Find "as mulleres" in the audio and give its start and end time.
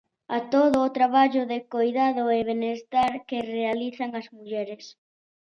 4.19-4.83